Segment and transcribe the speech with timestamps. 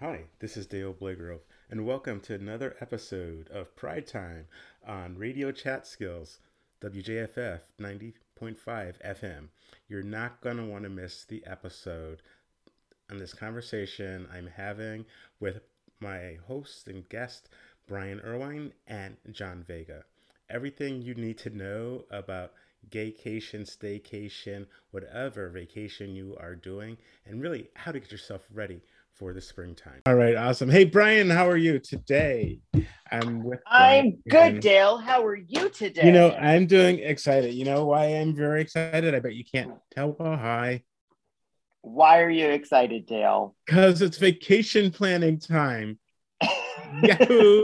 [0.00, 4.46] Hi, this is Dale Blagrove, and welcome to another episode of Pride Time
[4.86, 6.38] on Radio Catskills,
[6.82, 8.12] WJFF 90.5
[8.68, 9.48] FM.
[9.88, 12.20] You're not going to want to miss the episode
[13.10, 15.06] on this conversation I'm having
[15.40, 15.62] with
[15.98, 17.48] my host and guest,
[17.88, 20.04] Brian Erlwein and John Vega.
[20.50, 22.52] Everything you need to know about
[22.90, 28.82] gaycation, staycation, whatever vacation you are doing, and really how to get yourself ready
[29.16, 30.02] for the springtime.
[30.06, 30.68] All right, awesome.
[30.68, 32.60] Hey, Brian, how are you today?
[33.10, 33.60] I'm with.
[33.66, 34.98] I'm good, Dale.
[34.98, 36.06] How are you today?
[36.06, 37.54] You know, I'm doing excited.
[37.54, 39.14] You know why I'm very excited?
[39.14, 40.82] I bet you can't tell why.
[41.82, 43.54] Why are you excited, Dale?
[43.64, 45.98] Because it's vacation planning time.
[47.02, 47.62] Yahoo!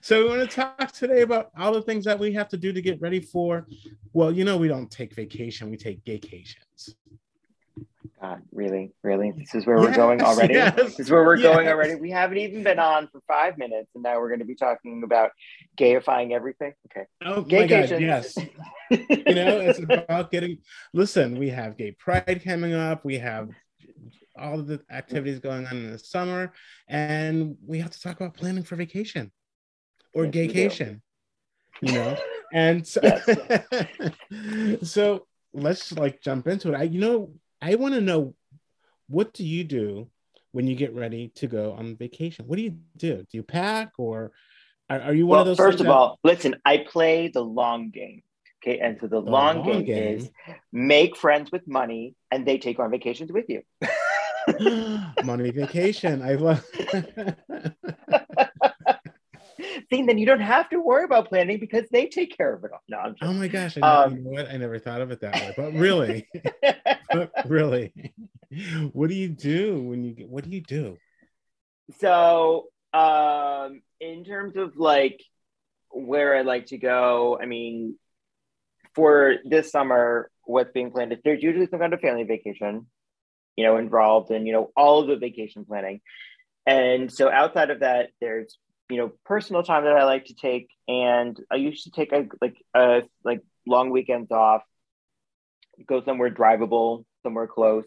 [0.00, 2.72] so we want to talk today about all the things that we have to do
[2.72, 3.66] to get ready for.
[4.12, 6.94] Well, you know, we don't take vacation; we take gaycations.
[8.20, 9.32] God, really, really?
[9.36, 10.54] This is where yes, we're going already.
[10.54, 11.54] Yes, this is where we're yes.
[11.54, 11.94] going already.
[11.94, 15.02] We haven't even been on for five minutes, and now we're going to be talking
[15.04, 15.30] about
[15.78, 16.72] gayifying everything.
[16.86, 17.06] Okay.
[17.24, 17.90] Oh my God!
[18.00, 18.36] Yes.
[18.90, 20.58] you know, it's about getting.
[20.92, 23.04] Listen, we have Gay Pride coming up.
[23.04, 23.50] We have
[24.36, 26.52] all the activities going on in the summer,
[26.88, 29.30] and we have to talk about planning for vacation
[30.12, 31.00] or yes, gaycation.
[31.82, 32.16] You know,
[32.52, 33.00] and so,
[34.82, 36.76] so let's like jump into it.
[36.76, 38.34] I, you know, I want to know
[39.08, 40.08] what do you do
[40.52, 42.46] when you get ready to go on vacation?
[42.46, 43.16] What do you do?
[43.16, 44.32] Do you pack or
[44.90, 45.56] are, are you one well, of those?
[45.56, 45.92] First of that...
[45.92, 48.22] all, listen, I play the long game.
[48.62, 48.78] Okay.
[48.78, 50.30] And so the, the long, long game, game, is
[50.72, 53.62] make friends with money and they take on vacations with you.
[55.24, 56.22] money vacation.
[56.22, 56.64] I love
[59.90, 62.72] See, then you don't have to worry about planning because they take care of it
[62.72, 62.82] all.
[62.88, 63.16] No, I'm.
[63.22, 64.50] oh my gosh, I, um, you know what?
[64.50, 65.54] I never thought of it that way.
[65.56, 66.28] But really,
[67.10, 68.12] but really,
[68.92, 70.28] what do you do when you get?
[70.28, 70.98] What do you do?
[72.00, 75.22] So, um, in terms of like
[75.90, 77.96] where I like to go, I mean,
[78.94, 82.86] for this summer, what's being planned is there's usually some kind of family vacation,
[83.56, 86.02] you know, involved in you know all of the vacation planning.
[86.66, 88.58] And so outside of that, there's
[88.90, 92.26] you know personal time that I like to take, and I used to take a
[92.40, 94.62] like a like long weekends off,
[95.86, 97.84] go somewhere drivable, somewhere close.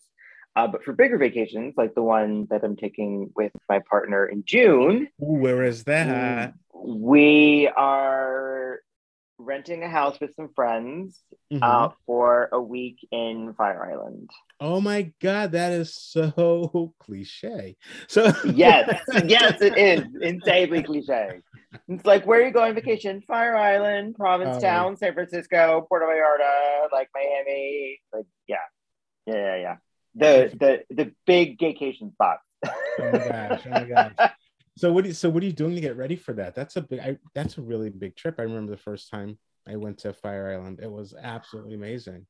[0.56, 4.44] Uh, but for bigger vacations, like the one that I'm taking with my partner in
[4.45, 6.53] June, Ooh, where is that?
[6.73, 8.79] We are
[9.44, 11.22] renting a house with some friends
[11.52, 11.63] mm-hmm.
[11.63, 14.29] uh, for a week in Fire Island.
[14.59, 17.75] Oh my god, that is so cliche.
[18.07, 21.41] So yes, yes, it is insanely cliche.
[21.88, 23.22] It's like where are you going vacation?
[23.22, 24.96] Fire Island, Provincetown, oh.
[24.96, 28.00] San Francisco, Puerto Vallarta, like Miami.
[28.13, 28.58] Like yeah,
[29.25, 29.75] yeah, yeah, yeah.
[30.16, 30.58] The
[30.90, 32.44] the the big vacation spots.
[32.66, 33.62] oh my gosh!
[33.66, 34.31] Oh my gosh!
[34.81, 35.03] So what?
[35.03, 36.56] Do you, so what are you doing to get ready for that?
[36.56, 37.00] That's a big.
[37.02, 38.40] I, that's a really big trip.
[38.40, 39.38] I remember the first time
[39.68, 40.80] I went to Fire Island.
[40.81, 42.25] It was absolutely amazing.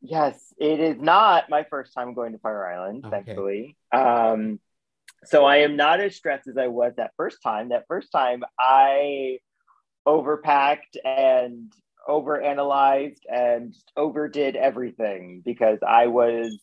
[0.00, 3.22] Yes, it is not my first time going to Fire Island, okay.
[3.22, 3.76] thankfully.
[3.92, 4.58] Um,
[5.24, 7.68] so I am not as stressed as I was that first time.
[7.68, 9.38] That first time I
[10.04, 11.72] overpacked and
[12.08, 16.60] overanalyzed and overdid everything because I was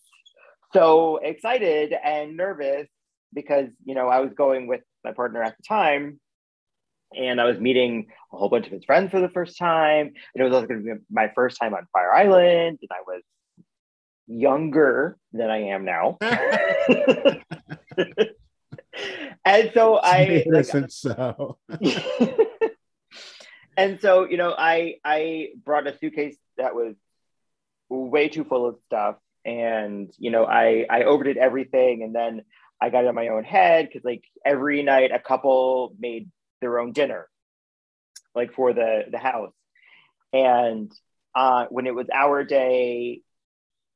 [0.73, 2.89] so excited and nervous
[3.33, 6.19] because you know I was going with my partner at the time
[7.15, 10.07] and I was meeting a whole bunch of his friends for the first time.
[10.07, 13.01] And it was also going to be my first time on Fire Island, and I
[13.05, 13.21] was
[14.27, 16.17] younger than I am now.
[19.45, 21.57] and so I like, so.
[23.77, 26.95] and so you know, I I brought a suitcase that was
[27.89, 32.43] way too full of stuff, and you know, I I overdid everything, and then
[32.81, 36.29] I got it in my own head because like every night a couple made
[36.61, 37.27] their own dinner,
[38.35, 39.53] like for the the house.
[40.33, 40.91] And
[41.35, 43.21] uh, when it was our day,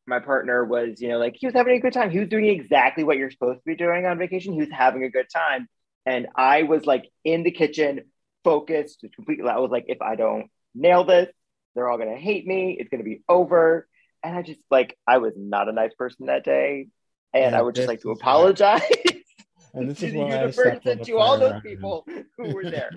[0.08, 2.12] my partner was, you know, like he was having a good time.
[2.12, 4.54] He was doing exactly what you're supposed to be doing on vacation.
[4.54, 5.68] He was having a good time,
[6.06, 8.02] and I was like in the kitchen,
[8.44, 9.50] focused, completely.
[9.50, 11.30] I was like, if I don't nail this,
[11.74, 12.78] they're all gonna hate me.
[12.80, 13.88] It's gonna be over.
[14.24, 16.88] And I just like I was not a nice person that day,
[17.36, 18.82] and yeah, I would just like to apologize.
[19.74, 22.06] and this to is the universe and to all those people
[22.38, 22.92] who were there.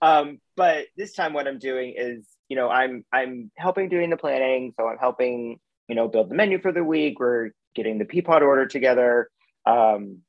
[0.00, 4.16] um, but this time, what I'm doing is, you know, I'm I'm helping doing the
[4.16, 4.72] planning.
[4.78, 5.58] So I'm helping,
[5.88, 7.20] you know, build the menu for the week.
[7.20, 9.28] We're getting the Peapod order together,
[9.66, 10.22] um,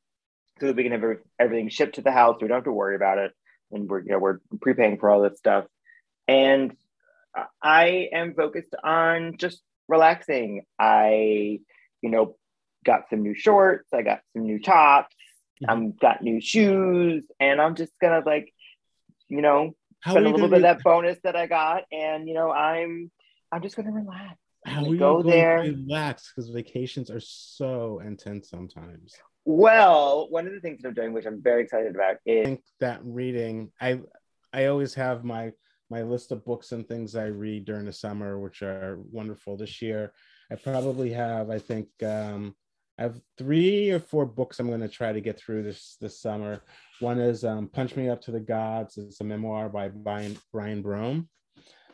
[0.59, 1.03] so that we can have
[1.39, 2.37] everything shipped to the house.
[2.41, 3.31] We don't have to worry about it,
[3.71, 5.65] and we're you know we're prepaying for all this stuff.
[6.27, 6.75] And
[7.61, 10.63] I am focused on just relaxing.
[10.79, 11.59] I,
[12.01, 12.35] you know,
[12.85, 13.89] got some new shorts.
[13.93, 15.15] I got some new tops
[15.61, 15.71] mm-hmm.
[15.71, 18.53] I'm got new shoes, and I'm just gonna like,
[19.27, 22.33] you know, How spend a little bit of that bonus that I got, and you
[22.33, 23.11] know, I'm
[23.51, 24.35] I'm just gonna relax.
[24.65, 29.15] How are go there, relax because vacations are so intense sometimes.
[29.45, 32.45] Well, one of the things that I'm doing, which I'm very excited about, is I
[32.45, 33.71] think that reading.
[33.79, 34.01] I
[34.51, 35.53] I always have my
[35.89, 39.55] my list of books and things I read during the summer, which are wonderful.
[39.55, 40.11] This year,
[40.51, 42.55] I probably have, I think, um,
[42.99, 46.19] I have three or four books I'm going to try to get through this this
[46.19, 46.61] summer.
[46.99, 48.97] One is um, Punch Me Up to the Gods.
[48.97, 51.29] It's a memoir by Brian, Brian Broome.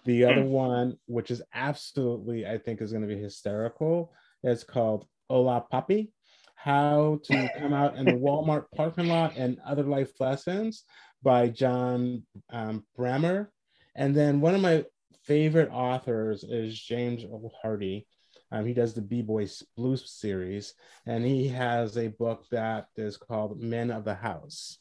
[0.05, 0.29] The hmm.
[0.29, 4.13] other one, which is absolutely, I think, is going to be hysterical,
[4.43, 6.11] is called Hola Papi
[6.55, 10.83] How to Come Out in the Walmart Parking Lot and Other Life Lessons
[11.21, 13.47] by John um, Brammer.
[13.95, 14.85] And then one of my
[15.25, 17.25] favorite authors is James.
[17.61, 18.07] Hardy.
[18.53, 20.75] Um, he does the B Boy Blues series,
[21.07, 24.77] and he has a book that is called Men of the House.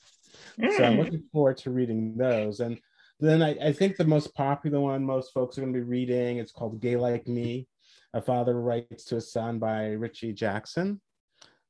[0.60, 0.76] Mm.
[0.76, 1.00] So I'm hmm.
[1.00, 2.60] looking forward to reading those.
[2.60, 2.78] And
[3.19, 6.36] then I, I think the most popular one most folks are going to be reading,
[6.36, 7.66] it's called Gay Like Me,
[8.12, 11.00] A Father Writes to a Son by Richie Jackson.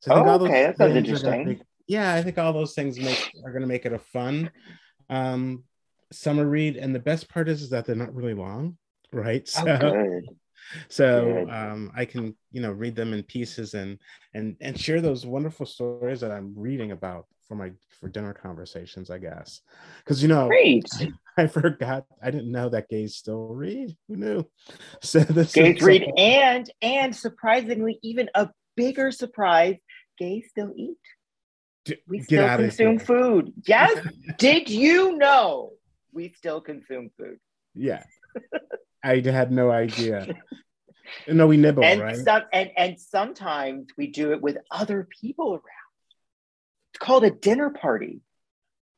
[0.00, 1.46] So oh, okay, that sounds interesting.
[1.46, 4.50] Make, yeah, I think all those things make are going to make it a fun
[5.08, 5.62] um,
[6.10, 6.76] summer read.
[6.76, 8.76] And the best part is, is that they're not really long,
[9.12, 9.48] right?
[9.48, 10.20] So, oh,
[10.88, 13.98] so um, I can you know read them in pieces and
[14.34, 19.10] and and share those wonderful stories that I'm reading about for my for dinner conversations,
[19.10, 19.60] I guess.
[19.98, 20.88] Because you know, Great.
[20.98, 23.96] I, I, forgot I didn't know that gays still read.
[24.08, 24.44] Who knew?
[25.02, 29.76] So this gays read and and surprisingly, even a bigger surprise,
[30.18, 30.96] gays still eat.
[31.84, 33.52] D- we still consume food.
[33.66, 33.98] Yes.
[34.38, 35.72] Did you know
[36.12, 37.38] we still consume food?
[37.74, 38.04] Yeah.
[39.02, 40.34] I had no idea.
[41.28, 42.16] No, we nibble, and right?
[42.16, 45.62] Some, and and sometimes we do it with other people around.
[46.94, 48.20] It's called a dinner party.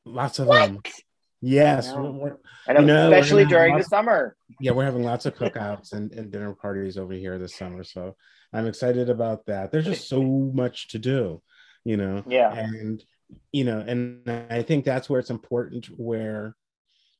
[0.05, 0.67] Lots of what?
[0.67, 0.81] them.
[1.41, 2.37] Yes, we're,
[2.67, 4.35] and you know, especially during the summer.
[4.59, 7.83] Yeah, we're having lots of cookouts and, and dinner parties over here this summer.
[7.83, 8.15] So
[8.53, 9.71] I'm excited about that.
[9.71, 11.41] There's just so much to do,
[11.83, 12.23] you know.
[12.27, 12.51] Yeah.
[12.51, 13.03] And
[13.51, 16.55] you know, and I think that's where it's important where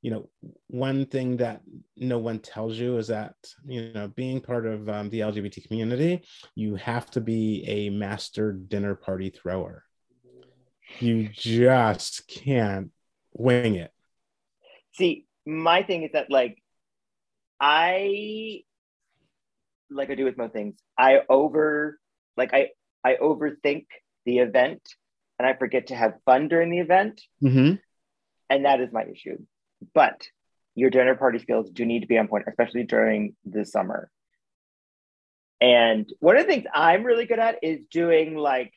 [0.06, 0.30] you know
[0.68, 1.62] one thing that
[1.98, 3.34] no one tells you is that
[3.66, 6.24] you know being part of um, the lgbt community
[6.54, 9.84] you have to be a master dinner party thrower.
[11.00, 12.92] You just can't
[13.34, 13.92] wing it.
[14.92, 16.62] See my thing is that like
[17.60, 18.62] i
[19.90, 22.00] like i do with most things i over
[22.38, 22.70] like i
[23.04, 23.88] i overthink
[24.28, 24.82] the event
[25.40, 27.22] and i forget to have fun during the event.
[27.42, 27.74] Mm-hmm.
[28.52, 29.38] and that is my issue
[29.94, 30.28] but
[30.76, 34.10] your dinner party skills do need to be on point, especially during the summer.
[35.62, 38.74] And one of the things I'm really good at is doing like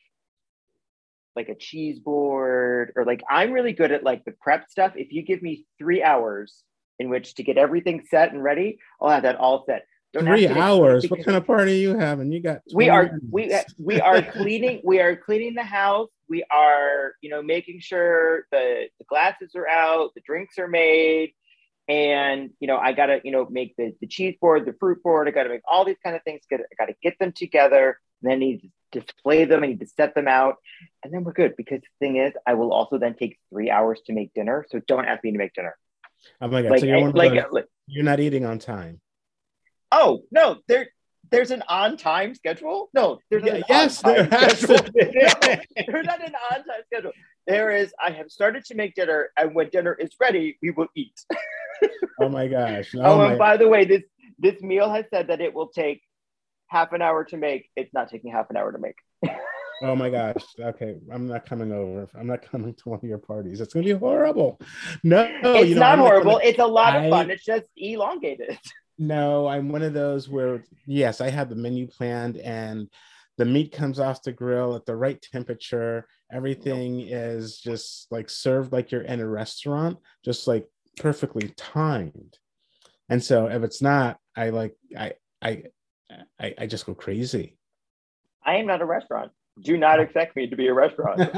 [1.35, 4.93] like a cheese board or like I'm really good at like the prep stuff.
[4.95, 6.63] If you give me three hours
[6.97, 9.85] in which to get everything set and ready, I'll have that all set.
[10.13, 11.07] Don't three hours.
[11.07, 12.31] What kind of party are you having?
[12.31, 16.09] You got we are we we are cleaning we are cleaning the house.
[16.27, 21.33] We are you know making sure the, the glasses are out, the drinks are made,
[21.87, 25.27] and you know I gotta you know make the, the cheese board, the fruit board.
[25.27, 26.41] I gotta make all these kind of things.
[26.49, 27.99] Get I gotta get them together.
[28.21, 29.63] And then I need to display them.
[29.63, 30.55] I need to set them out,
[31.03, 31.55] and then we're good.
[31.55, 34.65] Because the thing is, I will also then take three hours to make dinner.
[34.69, 35.77] So don't ask me to make dinner.
[36.41, 36.71] Oh my god!
[36.71, 38.99] Like, so you're, like, like, you're not eating on time
[39.91, 40.89] oh no, there
[41.31, 42.89] there's an on time schedule.
[42.93, 44.77] No, there's yeah, an yes, there has schedule.
[44.77, 44.91] To
[45.87, 47.11] there's not an on time schedule.
[47.47, 47.93] There is.
[48.03, 51.19] I have started to make dinner, and when dinner is ready, we will eat.
[52.21, 52.93] oh my gosh!
[52.95, 54.03] Oh, oh and by the way, this
[54.39, 56.01] this meal has said that it will take
[56.67, 57.69] half an hour to make.
[57.75, 58.95] It's not taking half an hour to make.
[59.83, 60.43] oh my gosh.
[60.59, 60.97] Okay.
[61.11, 62.07] I'm not coming over.
[62.15, 63.59] I'm not coming to one of your parties.
[63.59, 64.59] It's going to be horrible.
[65.03, 66.33] No, it's you know, not horrible.
[66.33, 67.29] Gonna, it's a lot of fun.
[67.29, 68.57] It's just elongated.
[69.01, 72.89] No, I'm one of those where yes, I have the menu planned and
[73.37, 76.05] the meat comes off the grill at the right temperature.
[76.29, 82.37] Everything is just like served like you're in a restaurant, just like perfectly timed.
[83.07, 85.63] And so if it's not, I like I I
[86.37, 87.57] I, I just go crazy.
[88.45, 89.31] I am not a restaurant.
[89.61, 90.03] Do not oh.
[90.03, 91.19] expect me to be a restaurant.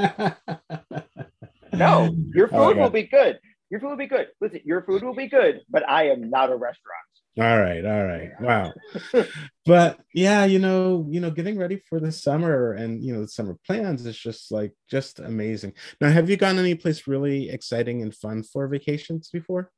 [1.72, 3.38] no, your oh food oh will be good.
[3.70, 4.26] Your food will be good.
[4.40, 7.11] Listen, your food will be good, but I am not a restaurant.
[7.38, 8.30] All right, all right.
[8.40, 8.74] Wow.
[9.64, 13.28] but yeah, you know, you know, getting ready for the summer and you know, the
[13.28, 15.72] summer plans is just like just amazing.
[16.00, 19.70] Now, have you gone any place really exciting and fun for vacations before?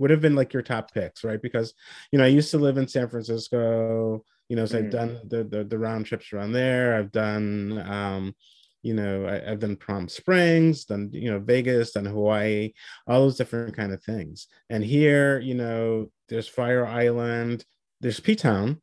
[0.00, 1.40] Would have been like your top picks, right?
[1.40, 1.72] Because
[2.10, 4.84] you know, I used to live in San Francisco, you know, so mm.
[4.84, 6.96] I've done the, the the round trips around there.
[6.96, 8.34] I've done um
[8.82, 12.72] you know I, have done Palm Springs, done you know Vegas, done Hawaii,
[13.06, 14.48] all those different kind of things.
[14.68, 17.64] And here, you know, there's Fire Island,
[18.00, 18.80] there's P Town.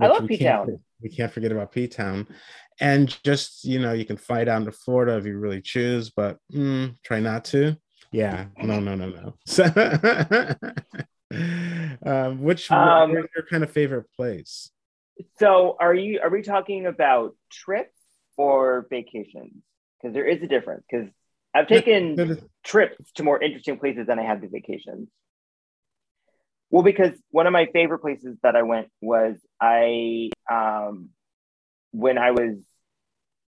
[0.00, 0.80] I love P Town.
[1.02, 2.26] We can't forget about P Town,
[2.80, 6.38] and just you know, you can fly down to Florida if you really choose, but
[6.52, 7.76] mm, try not to.
[8.12, 9.34] Yeah, no, no, no, no.
[9.46, 9.64] So,
[12.04, 14.70] um, which um, your kind of favorite place?
[15.38, 17.99] So, are you are we talking about trips
[18.40, 19.52] or vacations?
[20.00, 20.84] Because there is a difference.
[20.90, 21.08] Because
[21.54, 25.08] I've taken trips to more interesting places than I have to vacations.
[26.70, 31.10] Well, because one of my favorite places that I went was I um,
[31.90, 32.56] when I was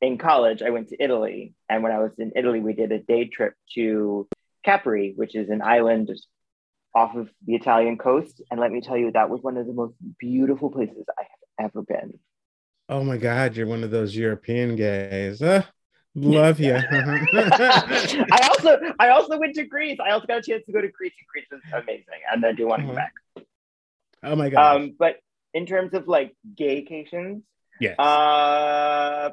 [0.01, 2.99] in college, I went to Italy, and when I was in Italy, we did a
[2.99, 4.29] day trip to
[4.65, 6.27] Capri, which is an island just
[6.95, 8.43] off of the Italian coast.
[8.51, 11.23] And let me tell you, that was one of the most beautiful places I
[11.59, 12.19] have ever been.
[12.89, 15.41] Oh my God, you're one of those European gays.
[15.41, 15.63] Uh,
[16.15, 16.75] love you.
[16.93, 19.99] I also I also went to Greece.
[20.05, 22.21] I also got a chance to go to Greece, and Greece was amazing.
[22.31, 23.07] And I do want to come uh-huh.
[23.37, 23.47] back.
[24.23, 24.77] Oh my God.
[24.77, 25.17] Um, but
[25.53, 27.43] in terms of like gay gaycations,
[27.81, 27.99] yes.
[27.99, 29.31] Uh,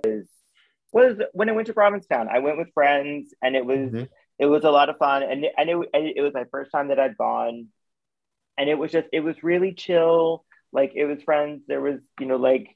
[0.93, 2.27] was when I went to Provincetown.
[2.29, 4.03] I went with friends, and it was mm-hmm
[4.41, 7.00] it was a lot of fun and, and it, it was my first time that
[7.00, 7.67] i'd gone
[8.58, 10.43] and it was just it was really chill
[10.74, 12.75] like it was friends there was you know like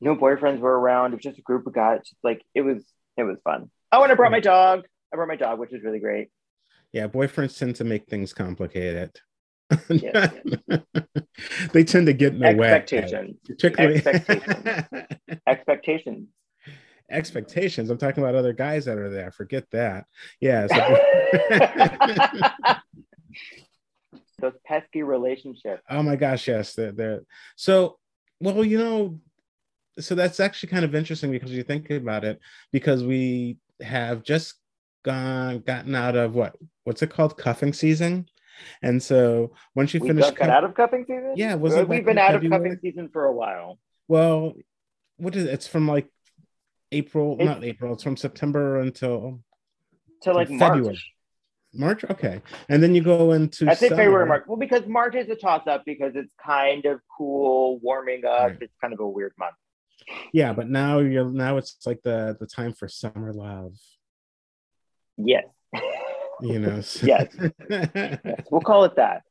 [0.00, 2.84] no boyfriends were around it was just a group of guys just like it was
[3.16, 4.32] it was fun oh and i brought mm.
[4.32, 6.28] my dog i brought my dog which was really great
[6.92, 9.12] yeah boyfriends tend to make things complicated
[9.90, 10.32] yes,
[10.68, 10.80] yes.
[11.72, 13.12] they tend to get in the expectations.
[13.12, 15.06] way particularly expectations
[15.46, 16.28] expectations
[17.10, 17.90] expectations.
[17.90, 19.30] I'm talking about other guys that are there.
[19.30, 20.04] Forget that.
[20.40, 20.66] Yeah.
[20.66, 20.98] So...
[24.40, 25.82] Those pesky relationships.
[25.90, 26.74] Oh my gosh, yes.
[26.74, 27.22] They're, they're
[27.56, 27.98] so
[28.40, 29.18] well, you know,
[30.00, 32.40] so that's actually kind of interesting because you think about it,
[32.72, 34.54] because we have just
[35.04, 38.26] gone gotten out of what what's it called cuffing season
[38.82, 41.86] and so once you we finish cuff- out of cuffing season yeah was well, uh,
[41.86, 43.78] we've been out of cuffing season for a while
[44.08, 44.54] well
[45.18, 45.50] what is it?
[45.50, 46.08] it's from like
[46.92, 47.92] April, it's, not April.
[47.94, 49.40] It's from September until
[50.22, 50.82] to like February.
[50.82, 51.12] March.
[51.74, 52.40] March, okay,
[52.70, 53.68] and then you go into.
[53.68, 54.44] I think February, March.
[54.46, 58.40] Well, because March is a toss up because it's kind of cool, warming up.
[58.40, 58.58] Right.
[58.62, 59.54] It's kind of a weird month.
[60.32, 63.74] Yeah, but now you're now it's like the the time for summer love.
[65.16, 65.44] Yes.
[66.40, 66.80] You know.
[66.82, 67.06] So.
[67.06, 67.28] yes.
[67.68, 68.42] yes.
[68.50, 69.22] We'll call it that.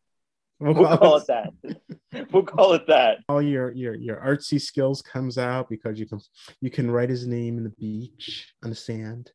[0.60, 1.54] We'll, we'll call, it that.
[2.32, 3.20] we'll call it that.
[3.30, 6.20] All your your your artsy skills comes out because you can
[6.62, 9.32] you can write his name in the beach on the sand.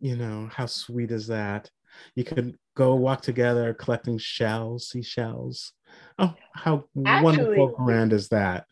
[0.00, 1.70] You know how sweet is that?
[2.14, 5.72] You could go walk together collecting shells, seashells.
[6.18, 8.66] Oh, how Actually, wonderful grand is that?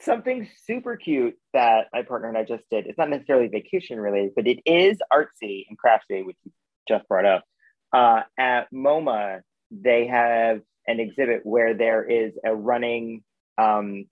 [0.00, 2.86] Something super cute that my partner and I just did.
[2.86, 6.52] It's not necessarily vacation related, but it is artsy and crafty, which you
[6.86, 7.44] just brought up.
[7.92, 9.40] Uh, at MoMA,
[9.70, 13.22] they have an exhibit where there is a running
[13.58, 14.06] um,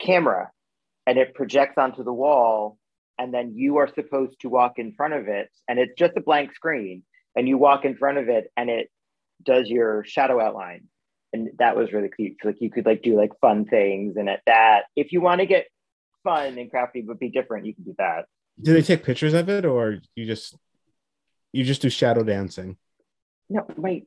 [0.00, 0.50] camera
[1.06, 2.78] and it projects onto the wall
[3.18, 6.20] and then you are supposed to walk in front of it and it's just a
[6.20, 7.02] blank screen
[7.36, 8.90] and you walk in front of it and it
[9.42, 10.84] does your shadow outline
[11.32, 14.28] and that was really cute so like you could like do like fun things and
[14.28, 15.66] at that if you want to get
[16.24, 18.26] fun and crafty but be different you can do that
[18.60, 20.56] do they take pictures of it or you just
[21.52, 22.76] you just do shadow dancing
[23.48, 24.06] no wait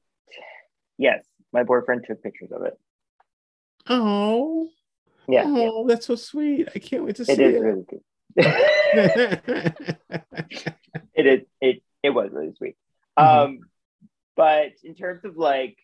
[0.98, 2.78] yes my boyfriend took pictures of it.
[3.88, 4.68] Oh.
[5.28, 5.44] Yeah.
[5.46, 5.94] Oh, yeah.
[5.94, 6.68] that's so sweet.
[6.76, 7.40] I can't wait to see it.
[7.40, 8.02] It is really good.
[11.14, 12.76] it is it it was really sweet.
[13.18, 13.40] Mm-hmm.
[13.40, 13.60] Um
[14.36, 15.78] but in terms of like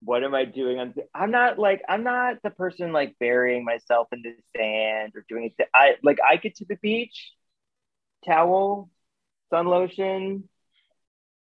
[0.00, 0.78] what am I doing?
[0.78, 5.24] I'm, I'm not like I'm not the person like burying myself in the sand or
[5.28, 5.68] doing it.
[5.74, 7.32] I like I get to the beach,
[8.24, 8.90] towel,
[9.50, 10.48] sun lotion,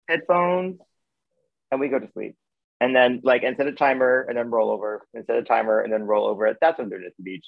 [0.08, 0.79] headphones,
[1.72, 2.36] and we go to sleep
[2.81, 6.03] and then like instead of timer and then roll over, instead of timer and then
[6.03, 6.48] roll over.
[6.48, 6.58] it.
[6.60, 7.46] That's when they're at the beach.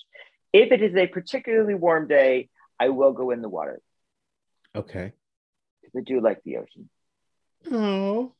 [0.53, 3.81] If it is a particularly warm day, I will go in the water.
[4.75, 5.11] Okay.
[5.81, 6.87] Because I do like the ocean.
[7.71, 8.35] Oh,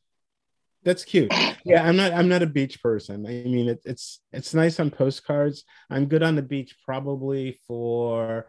[0.84, 1.32] that's cute.
[1.64, 2.12] Yeah, I'm not.
[2.12, 3.26] I'm not a beach person.
[3.26, 5.64] I mean, it, it's it's nice on postcards.
[5.90, 8.46] I'm good on the beach probably for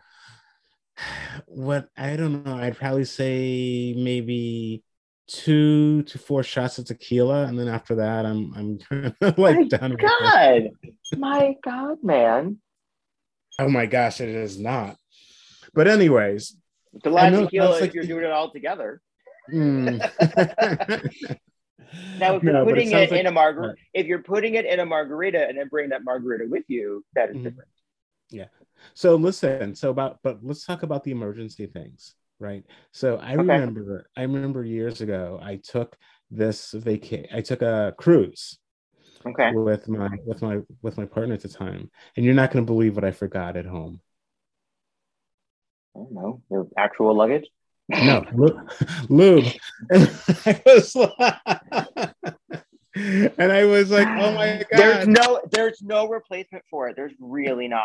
[1.45, 2.55] what I don't know.
[2.55, 4.83] I'd probably say maybe
[5.27, 9.57] two to four shots of tequila, and then after that, I'm I'm kind of like
[9.57, 9.95] my done.
[9.95, 10.69] God,
[11.17, 12.57] my God, man!
[13.59, 14.97] Oh my gosh, it is not.
[15.73, 16.57] But anyways,
[17.03, 19.01] the last tequila like, if you're doing it all together.
[19.51, 20.01] Mm.
[22.19, 24.65] now, if you're no, putting it, it like, in a margarita, if you're putting it
[24.65, 27.43] in a margarita and then bring that margarita with you, that is mm-hmm.
[27.45, 27.69] different.
[28.29, 28.45] Yeah.
[28.93, 32.63] So listen, so about but let's talk about the emergency things, right?
[32.91, 33.37] So I okay.
[33.37, 35.95] remember I remember years ago I took
[36.31, 38.57] this vacation I took a cruise
[39.25, 42.63] okay with my with my with my partner at the time and you're not going
[42.63, 43.99] to believe what i forgot at home
[45.95, 47.45] i don't know your actual luggage
[47.89, 48.25] no
[49.09, 49.45] lube
[49.91, 50.09] and
[50.45, 50.95] i was
[52.95, 57.13] and i was like oh my god there's no there's no replacement for it there's
[57.19, 57.83] really not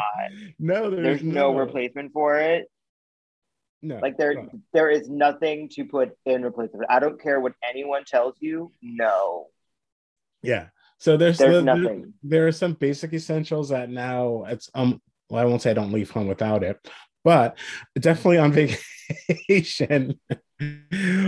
[0.59, 1.53] no there's, there's no.
[1.53, 2.71] no replacement for it
[3.83, 4.49] no like there no.
[4.73, 9.47] there is nothing to put in replacement i don't care what anyone tells you no
[10.43, 10.69] yeah
[11.01, 12.13] so there's, there's the, nothing.
[12.23, 15.01] There are some basic essentials that now it's um.
[15.31, 16.77] Well, I won't say I don't leave home without it,
[17.25, 17.57] but
[17.99, 18.53] definitely on
[19.29, 20.21] vacation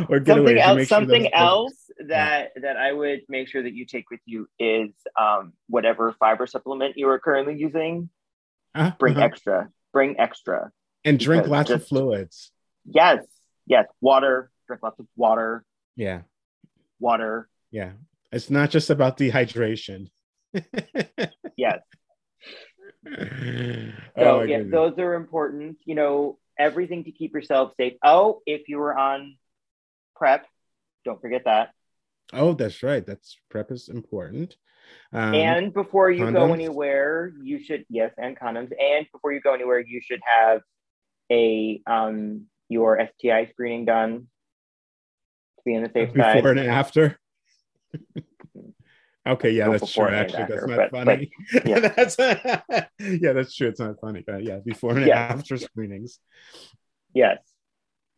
[0.08, 0.88] or get something else.
[0.88, 2.62] Something sure else that yeah.
[2.62, 6.96] that I would make sure that you take with you is um, whatever fiber supplement
[6.96, 8.10] you are currently using.
[8.74, 8.92] Uh-huh.
[8.98, 9.24] Bring uh-huh.
[9.24, 9.68] extra.
[9.92, 10.70] Bring extra.
[11.04, 12.50] And drink lots just, of fluids.
[12.84, 13.24] Yes.
[13.66, 13.86] Yes.
[14.00, 14.50] Water.
[14.66, 15.64] Drink lots of water.
[15.96, 16.22] Yeah.
[16.98, 17.48] Water.
[17.70, 17.92] Yeah.
[18.30, 20.08] It's not just about dehydration.
[21.56, 21.80] yes.
[24.18, 25.78] So oh, yeah, those are important.
[25.86, 27.94] You know, everything to keep yourself safe.
[28.04, 29.36] Oh, if you were on
[30.16, 30.46] PrEP,
[31.04, 31.70] don't forget that.
[32.32, 33.04] Oh, that's right.
[33.04, 34.56] That's PrEP is important.
[35.12, 36.32] Um, and before you condoms.
[36.34, 38.70] go anywhere, you should yes, and condoms.
[38.78, 40.60] And before you go anywhere, you should have
[41.30, 44.26] a um your STI screening done
[45.56, 46.34] to be on the safe before side.
[46.36, 47.18] Before and after.
[49.26, 50.08] okay, yeah, that's true.
[50.08, 51.30] Actually, after, that's not but, funny.
[51.52, 51.78] But, yeah.
[51.80, 52.16] that's
[52.98, 53.68] yeah, that's true.
[53.68, 54.22] It's not funny.
[54.26, 56.18] But yeah, before and after screenings.
[57.14, 57.38] Yes.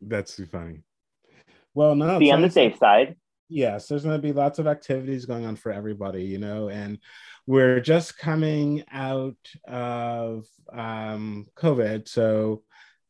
[0.01, 0.83] That's too funny.
[1.73, 2.19] Well, no.
[2.19, 3.15] Be on the safe side.
[3.47, 6.97] Yes, there's going to be lots of activities going on for everybody, you know, and
[7.45, 9.35] we're just coming out
[9.67, 12.63] of um, COVID, so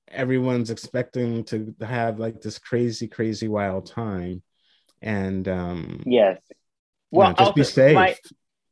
[0.10, 4.44] everyone's expecting to have like this crazy, crazy wild time
[5.02, 6.40] and um yes
[7.16, 7.96] well just also, be safe.
[7.96, 8.16] my,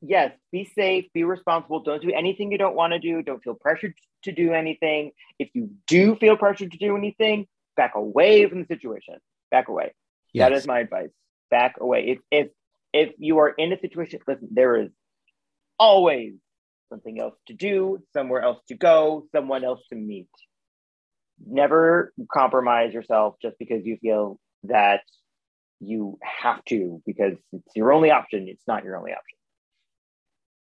[0.01, 3.55] yes be safe be responsible don't do anything you don't want to do don't feel
[3.55, 5.11] pressured to do anything.
[5.39, 9.15] If you do feel pressured to do anything back away from the situation
[9.51, 9.93] back away.
[10.33, 10.49] Yes.
[10.49, 11.09] that is my advice
[11.51, 12.07] back away.
[12.07, 12.47] If if
[12.91, 14.89] if you are in a situation listen there is
[15.79, 16.33] always
[16.89, 20.29] something else to do somewhere else to go someone else to meet.
[21.45, 25.01] Never compromise yourself just because you feel that
[25.87, 28.47] you have to because it's your only option.
[28.47, 29.37] It's not your only option.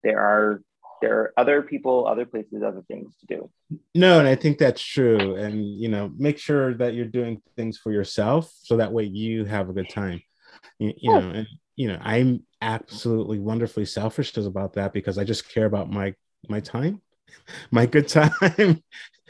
[0.03, 0.63] There are
[1.01, 3.51] there are other people, other places, other things to do.
[3.95, 5.37] No, and I think that's true.
[5.37, 9.45] And you know, make sure that you're doing things for yourself so that way you
[9.45, 10.23] have a good time.
[10.79, 15.49] You, you know, and you know, I'm absolutely wonderfully selfish about that because I just
[15.49, 16.15] care about my
[16.49, 17.01] my time,
[17.71, 18.83] my good time,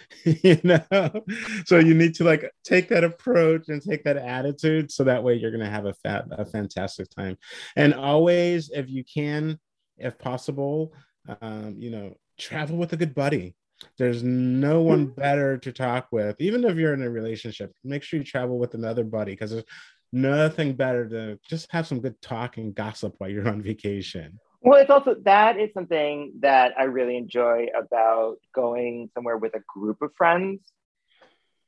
[0.24, 1.24] you know?
[1.66, 5.34] So you need to like take that approach and take that attitude so that way
[5.34, 7.36] you're going to have a fat a fantastic time.
[7.76, 9.58] And always if you can
[9.96, 10.92] if possible
[11.40, 13.54] um, you know travel with a good buddy.
[13.96, 16.40] There's no one better to talk with.
[16.40, 19.64] Even if you're in a relationship make sure you travel with another buddy because there's
[20.12, 24.80] nothing better to just have some good talk and gossip while you're on vacation well,
[24.80, 30.02] it's also that is something that I really enjoy about going somewhere with a group
[30.02, 30.60] of friends.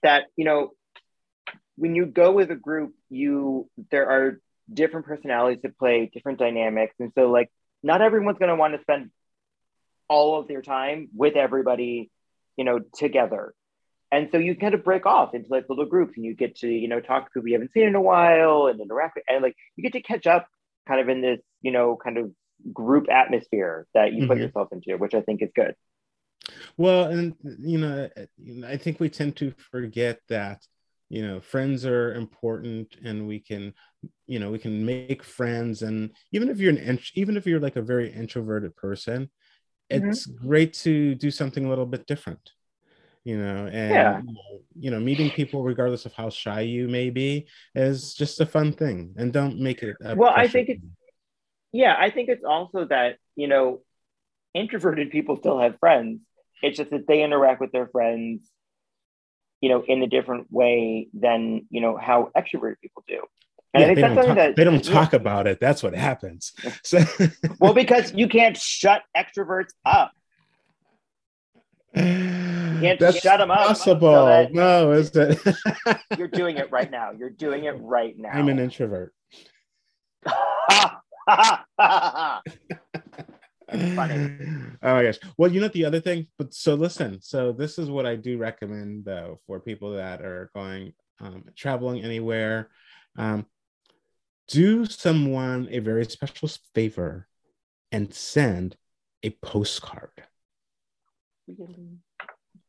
[0.02, 0.70] That, you know,
[1.76, 4.40] when you go with a group, you there are
[4.72, 6.94] different personalities that play, different dynamics.
[6.98, 7.50] And so like
[7.82, 9.10] not everyone's gonna want to spend
[10.08, 12.10] all of their time with everybody,
[12.56, 13.54] you know, together.
[14.10, 16.68] And so you kind of break off into like little groups and you get to,
[16.68, 19.54] you know, talk to people you haven't seen in a while and interact and like
[19.76, 20.48] you get to catch up
[20.88, 22.32] kind of in this, you know, kind of
[22.72, 24.44] group atmosphere that you put mm-hmm.
[24.44, 25.74] yourself into, which I think is good.
[26.76, 28.08] Well, and you know,
[28.66, 30.62] I think we tend to forget that
[31.10, 33.74] you know friends are important and we can
[34.26, 37.76] you know we can make friends and even if you're an even if you're like
[37.76, 39.28] a very introverted person
[39.92, 40.08] mm-hmm.
[40.08, 42.52] it's great to do something a little bit different
[43.24, 44.22] you know and yeah.
[44.78, 48.72] you know meeting people regardless of how shy you may be is just a fun
[48.72, 50.84] thing and don't make it well i think it's
[51.72, 53.80] yeah, I think it's also that, you know,
[54.54, 56.20] introverted people still have friends.
[56.62, 58.48] It's just that they interact with their friends,
[59.60, 63.22] you know, in a different way than, you know, how extroverted people do.
[63.72, 65.18] And yeah, they, don't talk, that, they don't talk yeah.
[65.18, 65.60] about it.
[65.60, 66.52] That's what happens.
[66.82, 67.00] So
[67.60, 70.10] well, because you can't shut extroverts up.
[71.94, 73.68] You can't That's shut them up.
[73.68, 74.12] Possible.
[74.12, 75.38] So that, no, is it?
[76.18, 77.12] you're doing it right now.
[77.12, 78.30] You're doing it right now.
[78.30, 79.12] I'm an introvert.
[83.72, 84.36] It's funny.
[84.82, 85.18] oh my gosh.
[85.38, 87.20] Well, you know the other thing, but so listen.
[87.22, 92.02] So this is what I do recommend though for people that are going um, traveling
[92.02, 92.70] anywhere.
[93.16, 93.46] Um,
[94.48, 97.28] do someone a very special favor
[97.92, 98.76] and send
[99.22, 100.10] a postcard.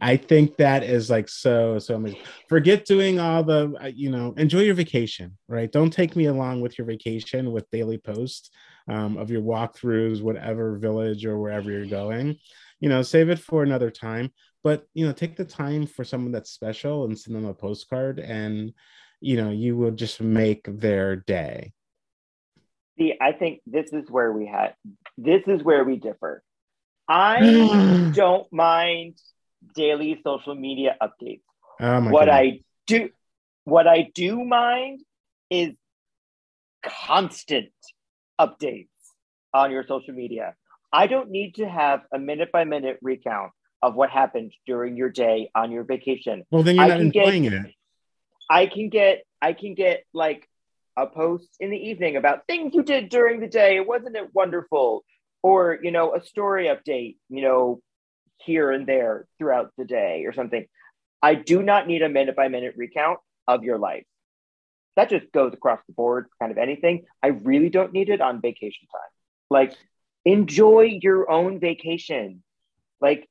[0.02, 2.22] I think that is like so so amazing.
[2.50, 5.72] Forget doing all the uh, you know enjoy your vacation, right?
[5.72, 8.50] Don't take me along with your vacation with daily posts
[8.90, 12.38] um, of your walkthroughs, whatever village or wherever you're going.
[12.80, 14.32] You know, save it for another time.
[14.64, 18.20] But you know, take the time for someone that's special and send them a postcard,
[18.20, 18.74] and
[19.20, 21.74] you know, you will just make their day.
[22.98, 24.74] See, I think this is where we had
[25.16, 26.44] this is where we differ.
[27.08, 29.20] I don't mind
[29.76, 31.42] daily social media updates.
[31.80, 32.36] Oh what goodness.
[32.36, 33.10] I do
[33.64, 35.02] what I do mind
[35.50, 35.72] is
[36.84, 37.72] constant
[38.40, 38.88] updates
[39.54, 40.56] on your social media.
[40.92, 45.10] I don't need to have a minute by minute recount of what happened during your
[45.10, 46.44] day on your vacation.
[46.52, 47.74] Well, then you're not enjoying get, it.
[48.50, 50.48] I can get I can get like
[50.98, 53.80] a post in the evening about things you did during the day.
[53.80, 55.04] Wasn't it wonderful?
[55.44, 57.82] Or, you know, a story update, you know,
[58.46, 60.66] here and there throughout the day or something.
[61.22, 64.04] I do not need a minute by minute recount of your life.
[64.96, 67.06] That just goes across the board, kind of anything.
[67.24, 69.10] I really don't need it on vacation time.
[69.50, 69.74] Like,
[70.26, 72.44] enjoy your own vacation.
[73.00, 73.28] Like,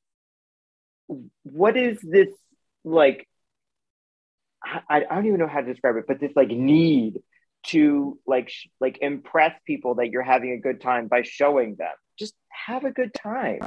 [1.43, 2.29] what is this
[2.83, 3.27] like?
[4.63, 7.19] I, I don't even know how to describe it, but this like need
[7.67, 11.93] to like sh- like impress people that you're having a good time by showing them.
[12.17, 13.61] Just have a good time.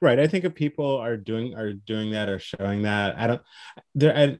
[0.00, 0.18] Right.
[0.18, 3.42] I think if people are doing are doing that or showing that, I don't
[3.94, 4.38] there I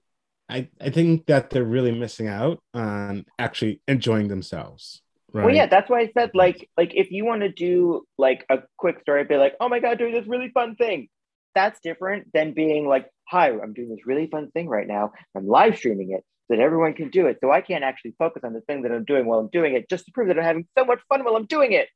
[0.49, 5.01] I, I think that they're really missing out on actually enjoying themselves.
[5.33, 5.47] Right?
[5.47, 8.59] Well, yeah, that's why I said like like if you want to do like a
[8.77, 11.09] quick story, be like, oh my god, doing this really fun thing.
[11.55, 15.13] That's different than being like, hi, I'm doing this really fun thing right now.
[15.37, 17.39] I'm live streaming it so that everyone can do it.
[17.41, 19.89] So I can't actually focus on the thing that I'm doing while I'm doing it,
[19.89, 21.89] just to prove that I'm having so much fun while I'm doing it.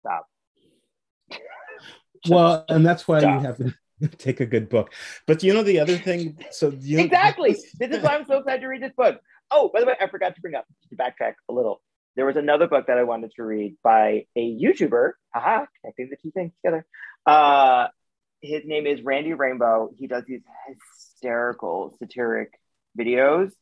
[0.00, 0.26] Stop.
[2.28, 3.74] Well, and that's why you have to
[4.18, 4.92] take a good book.
[5.26, 6.38] But you know the other thing.
[6.50, 7.56] So you exactly.
[7.78, 9.20] this is why I'm so excited to read this book.
[9.50, 11.82] Oh, by the way, I forgot to bring up to backtrack a little.
[12.16, 15.12] There was another book that I wanted to read by a YouTuber.
[15.34, 16.84] Haha, connecting the two things together.
[17.24, 17.88] Uh,
[18.40, 19.90] his name is Randy Rainbow.
[19.96, 22.52] He does these hysterical satiric
[22.98, 23.52] videos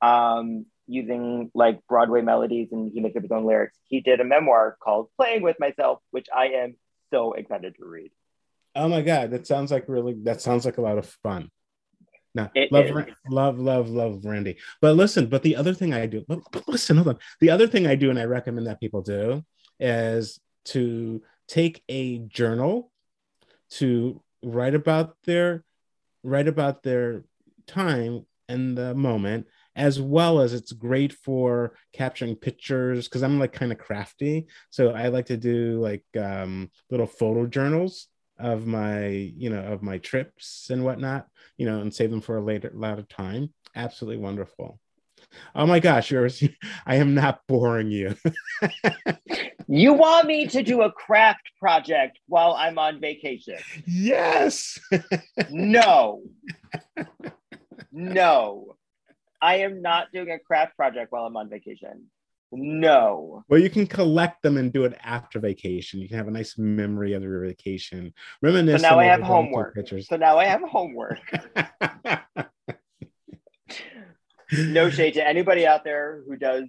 [0.00, 3.76] um, using like Broadway melodies and he makes up his own lyrics.
[3.88, 6.76] He did a memoir called Playing with Myself, which I am
[7.12, 8.10] so excited to read.
[8.74, 11.50] Oh my god, that sounds like really that sounds like a lot of fun.
[12.34, 12.90] Now, love,
[13.30, 14.58] love, love, love Randy.
[14.82, 17.18] But listen, but the other thing I do, but, but listen, hold on.
[17.40, 19.42] The other thing I do, and I recommend that people do,
[19.80, 22.92] is to take a journal
[23.70, 25.64] to write about their
[26.22, 27.24] write about their
[27.66, 33.52] time and the moment as well as it's great for capturing pictures because i'm like
[33.52, 34.46] kind of crafty.
[34.70, 38.08] So i like to do like um, little photo journals
[38.38, 42.38] of my you know of my trips and whatnot you know and save them for
[42.38, 43.52] a later later time.
[43.74, 44.80] Absolutely wonderful.
[45.54, 46.42] Oh my gosh yours
[46.86, 48.16] i am not boring you.
[49.68, 53.58] You want me to do a craft project while i'm on vacation?
[53.84, 54.78] Yes!
[55.50, 56.22] No.
[57.92, 58.75] No,
[59.40, 62.06] I am not doing a craft project while I'm on vacation.
[62.52, 63.42] No.
[63.48, 66.00] Well, you can collect them and do it after vacation.
[66.00, 68.14] You can have a nice memory of your vacation.
[68.40, 68.82] Reminisce.
[68.82, 69.74] So now I have homework.
[69.74, 70.08] Pictures.
[70.08, 71.20] So now I have homework.
[74.52, 76.64] no shade to anybody out there who does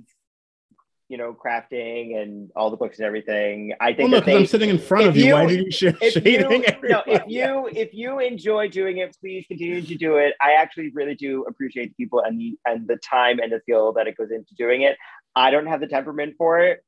[1.10, 3.74] you know, crafting and all the books and everything.
[3.80, 5.28] I think well, no, they, I'm sitting in front of you.
[5.28, 5.34] you.
[5.34, 9.46] Why do you share shading you, no, if you if you enjoy doing it, please
[9.48, 10.34] continue to do it.
[10.42, 13.94] I actually really do appreciate the people and the and the time and the skill
[13.94, 14.98] that it goes into doing it.
[15.36, 16.84] I don't have the temperament for it,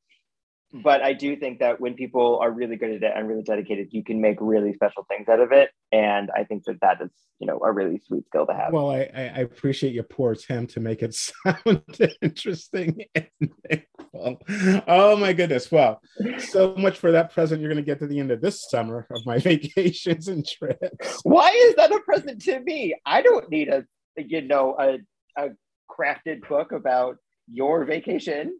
[0.71, 0.82] hmm.
[0.82, 3.89] but I do think that when people are really good at it and really dedicated,
[3.91, 5.69] you can make really special things out of it.
[5.91, 8.73] And I think that that is, you know, a really sweet skill to have.
[8.73, 11.13] Well, I, I appreciate your poor attempt to make it
[11.45, 11.84] sound
[12.21, 13.84] interesting and
[14.88, 15.72] Oh my goodness!
[15.72, 16.02] Well,
[16.39, 19.08] so much for that present you're going to get to the end of this summer
[19.12, 21.19] of my vacations and trips.
[21.24, 22.95] Why is that a present to me?
[23.06, 23.86] I don't need a,
[24.17, 24.98] you know, a
[25.38, 25.50] a
[25.89, 27.17] crafted book about
[27.52, 28.60] your vacation.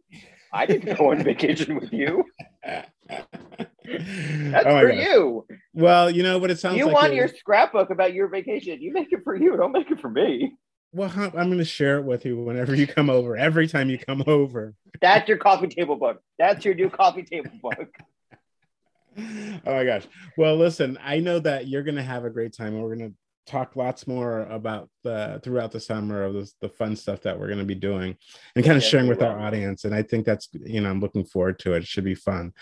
[0.52, 2.24] I didn't go on vacation with you.
[2.64, 2.88] That's
[4.66, 5.04] oh for gosh.
[5.04, 5.46] you.
[5.74, 6.92] Well, you know what it sounds you like.
[6.92, 8.80] You want your scrapbook about your vacation.
[8.80, 9.56] You make it for you.
[9.56, 10.56] Don't make it for me.
[10.92, 13.36] Well, I'm going to share it with you whenever you come over.
[13.36, 14.74] Every time you come over.
[15.00, 16.20] That's your coffee table book.
[16.38, 17.88] That's your new coffee table book.
[19.18, 20.06] oh my gosh.
[20.36, 22.80] Well, listen, I know that you're going to have a great time.
[22.80, 23.14] We're going to
[23.46, 27.46] talk lots more about the throughout the summer of this, the fun stuff that we're
[27.46, 28.16] going to be doing
[28.54, 29.84] and kind of yeah, sharing with our audience.
[29.84, 31.78] And I think that's, you know, I'm looking forward to it.
[31.78, 32.52] It should be fun.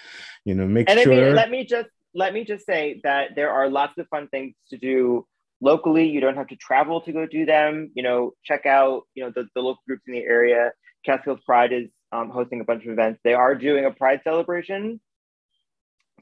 [0.45, 1.12] You know, make and sure.
[1.12, 4.29] I mean, let me just let me just say that there are lots of fun
[4.29, 5.27] things to do
[5.61, 6.09] locally.
[6.09, 7.90] You don't have to travel to go do them.
[7.94, 10.73] You know, check out you know the, the local groups in the area.
[11.05, 13.21] Catskills Pride is um, hosting a bunch of events.
[13.25, 15.01] They are doing a Pride celebration.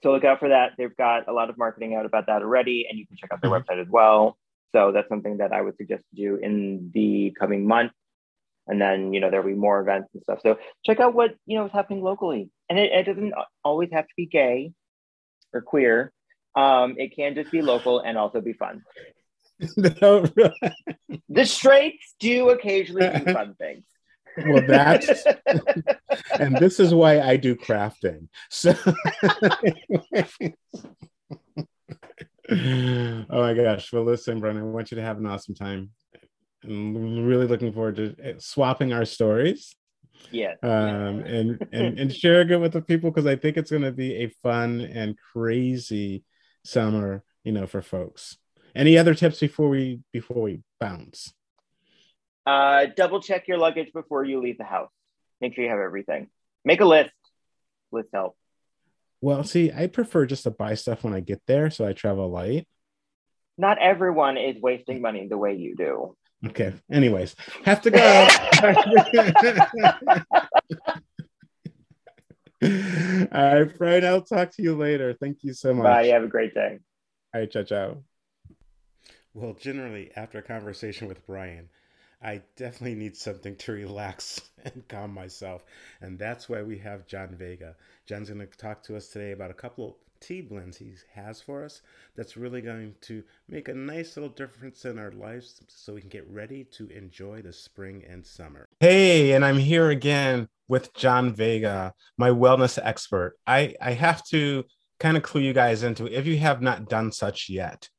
[0.03, 0.73] So look out for that.
[0.77, 3.41] They've got a lot of marketing out about that already, and you can check out
[3.41, 3.71] their mm-hmm.
[3.71, 4.37] website as well.
[4.73, 7.93] So that's something that I would suggest to do in the coming month.
[8.67, 10.41] And then, you know, there'll be more events and stuff.
[10.43, 12.51] So check out what, you know, is happening locally.
[12.69, 13.33] And it, it doesn't
[13.65, 14.73] always have to be gay
[15.55, 16.13] or queer.
[16.57, 18.83] Um, it can just be local and also be fun.
[19.77, 20.27] no,
[21.29, 23.85] the straights do occasionally do fun things.
[24.47, 25.25] Well, that's
[26.39, 28.29] and this is why I do crafting.
[28.51, 28.75] So
[32.51, 33.93] oh my gosh.
[33.93, 35.91] Well, listen, Brennan, I want you to have an awesome time.
[36.65, 39.75] I'm really looking forward to eh, swapping our stories.
[40.31, 40.55] Yeah.
[40.63, 43.93] Um, and, and, and sharing it with the people because I think it's going to
[43.93, 46.25] be a fun and crazy
[46.65, 48.37] summer, you know, for folks.
[48.77, 51.33] Any other tips before we before we bounce?
[52.45, 54.91] Uh, double check your luggage before you leave the house.
[55.41, 56.29] Make sure you have everything.
[56.65, 57.13] Make a list.
[57.91, 58.37] List help.
[59.23, 62.31] Well, see, I prefer just to buy stuff when I get there, so I travel
[62.31, 62.69] light.
[63.57, 66.15] Not everyone is wasting money the way you do.
[66.47, 66.75] Okay.
[66.93, 67.35] Anyways,
[67.65, 68.29] have to go.
[73.33, 75.15] All right, Brian, I'll talk to you later.
[75.19, 75.85] Thank you so much.
[75.85, 76.07] Bye.
[76.09, 76.79] Have a great day.
[77.35, 78.03] All right, ciao, ciao.
[79.37, 81.69] Well, generally, after a conversation with Brian,
[82.23, 85.63] I definitely need something to relax and calm myself.
[86.01, 87.77] And that's why we have John Vega.
[88.07, 91.43] John's going to talk to us today about a couple of tea blends he has
[91.43, 91.83] for us
[92.17, 96.09] that's really going to make a nice little difference in our lives so we can
[96.09, 98.67] get ready to enjoy the spring and summer.
[98.81, 103.37] Hey, and I'm here again with John Vega, my wellness expert.
[103.47, 104.65] I, I have to
[104.99, 107.91] kind of clue you guys into if you have not done such yet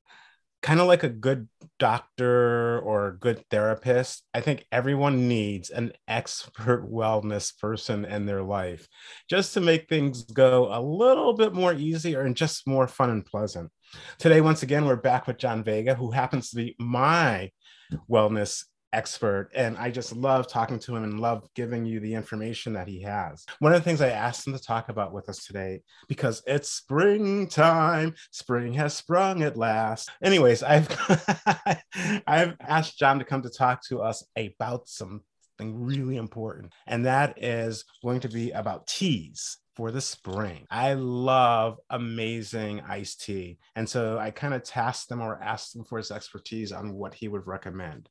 [0.61, 1.47] kind of like a good
[1.79, 8.43] doctor or a good therapist, I think everyone needs an expert wellness person in their
[8.43, 8.87] life
[9.29, 13.25] just to make things go a little bit more easier and just more fun and
[13.25, 13.71] pleasant.
[14.17, 17.51] Today, once again, we're back with John Vega, who happens to be my
[18.09, 22.73] wellness expert and i just love talking to him and love giving you the information
[22.73, 25.45] that he has one of the things i asked him to talk about with us
[25.45, 30.87] today because it's springtime spring has sprung at last anyways i've
[32.27, 35.21] i've asked john to come to talk to us about something
[35.59, 40.65] really important and that is going to be about teas for the spring.
[40.71, 43.59] I love amazing iced tea.
[43.75, 47.13] And so I kind of tasked him or asked him for his expertise on what
[47.13, 48.09] he would recommend.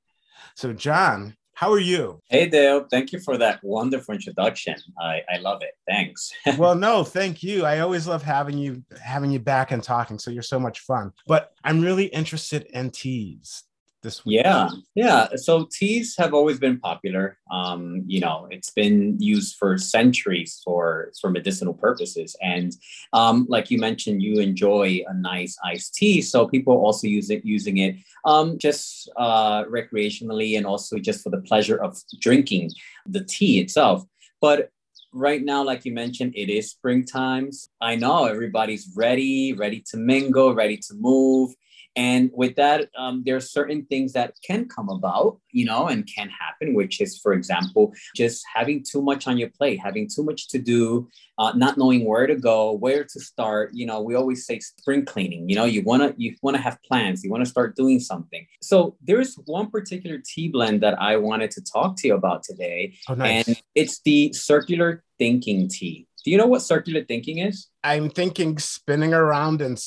[0.55, 2.21] So, John, how are you?
[2.29, 2.87] Hey, Dale.
[2.91, 4.75] Thank you for that wonderful introduction.
[5.01, 5.73] I, I love it.
[5.89, 6.31] Thanks.
[6.59, 7.65] well, no, thank you.
[7.65, 10.19] I always love having you having you back and talking.
[10.19, 11.13] So you're so much fun.
[11.27, 13.65] But I'm really interested in teas
[14.07, 14.41] this week?
[14.45, 15.27] Yeah, yeah.
[15.35, 17.39] So teas have always been popular.
[17.51, 22.73] Um, you know, it's been used for centuries for for medicinal purposes, and
[23.13, 26.23] um, like you mentioned, you enjoy a nice iced tea.
[26.23, 31.31] So people also use it using it um, just uh, recreationally and also just for
[31.31, 32.71] the pleasure of drinking
[33.07, 34.05] the tea itself.
[34.41, 34.71] But
[35.13, 37.51] right now, like you mentioned, it is springtime.
[37.81, 41.55] I know everybody's ready, ready to mingle, ready to move.
[41.97, 46.07] And with that, um, there are certain things that can come about, you know, and
[46.07, 50.23] can happen, which is, for example, just having too much on your plate, having too
[50.23, 53.71] much to do, uh, not knowing where to go, where to start.
[53.73, 55.49] You know, we always say spring cleaning.
[55.49, 58.47] You know, you wanna you wanna have plans, you wanna start doing something.
[58.61, 62.95] So there's one particular tea blend that I wanted to talk to you about today,
[63.09, 63.49] oh, nice.
[63.49, 66.07] and it's the circular thinking tea.
[66.27, 67.69] Do you know what circular thinking is?
[67.85, 69.79] I'm thinking spinning around and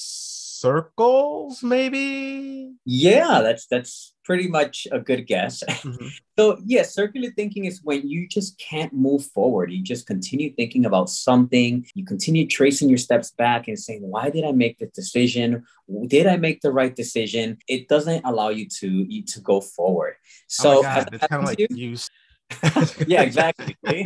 [0.59, 2.73] circles maybe?
[2.85, 5.63] Yeah that's that's pretty much a good guess.
[5.79, 6.07] Mm-hmm.
[6.37, 9.71] so yeah circular thinking is when you just can't move forward.
[9.71, 11.85] You just continue thinking about something.
[11.95, 15.63] You continue tracing your steps back and saying why did i make this decision?
[16.07, 17.57] Did i make the right decision?
[17.67, 18.89] It doesn't allow you to
[19.33, 20.15] to go forward.
[20.47, 21.95] So oh God, it's kind of like you
[23.07, 23.77] yeah, exactly.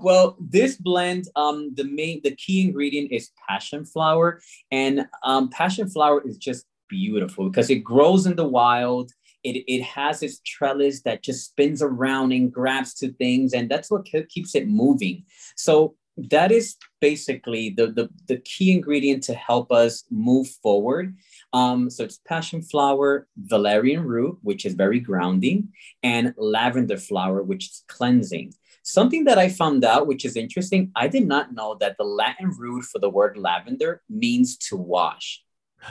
[0.00, 5.88] well, this blend, um, the main, the key ingredient is passion flower, and um, passion
[5.88, 9.10] flower is just beautiful because it grows in the wild.
[9.44, 13.90] It, it has its trellis that just spins around and grabs to things, and that's
[13.90, 15.24] what keeps it moving.
[15.56, 21.16] So that is basically the, the, the key ingredient to help us move forward.
[21.52, 25.68] Um, so it's passion flower, valerian root, which is very grounding,
[26.02, 28.54] and lavender flower, which is cleansing.
[28.82, 32.50] Something that I found out, which is interesting, I did not know that the Latin
[32.50, 35.42] root for the word lavender means to wash.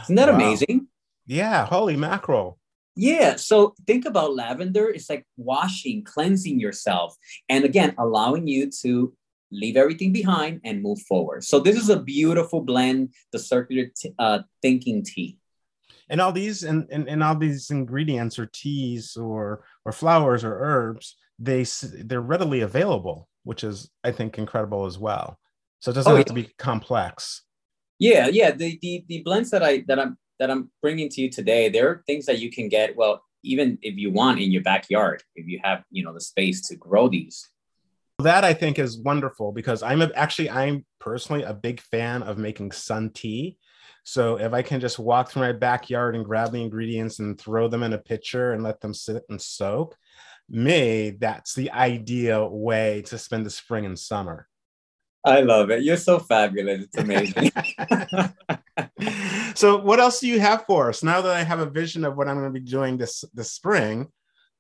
[0.04, 0.36] Isn't that wow.
[0.36, 0.88] amazing?
[1.26, 2.58] Yeah, holy mackerel.
[2.96, 3.36] Yeah.
[3.36, 4.88] So think about lavender.
[4.90, 7.18] It's like washing, cleansing yourself,
[7.50, 9.14] and again, allowing you to
[9.56, 11.44] leave everything behind and move forward.
[11.44, 15.38] So this is a beautiful blend, the circular t- uh, thinking tea.
[16.10, 20.54] And all these and, and, and all these ingredients or teas or or flowers or
[20.60, 21.66] herbs, they
[22.04, 25.40] they're readily available, which is I think incredible as well.
[25.80, 26.34] So it doesn't oh, have yeah.
[26.34, 27.42] to be complex.
[28.00, 28.52] Yeah, yeah.
[28.52, 31.90] The, the the blends that I that I'm that I'm bringing to you today, there
[31.90, 32.96] are things that you can get.
[32.96, 36.68] Well, even if you want in your backyard, if you have you know the space
[36.68, 37.50] to grow these.
[38.20, 42.38] That I think is wonderful because I'm a, actually I'm personally a big fan of
[42.38, 43.58] making sun tea.
[44.04, 47.68] So if I can just walk through my backyard and grab the ingredients and throw
[47.68, 49.98] them in a pitcher and let them sit and soak,
[50.48, 54.48] me, that's the ideal way to spend the spring and summer.
[55.26, 55.84] I love it.
[55.84, 56.84] You're so fabulous.
[56.84, 57.52] It's amazing.
[59.56, 62.16] so what else do you have for us now that I have a vision of
[62.16, 64.08] what I'm going to be doing this this spring?